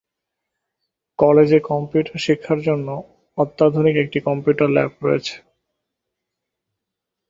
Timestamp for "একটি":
3.97-4.19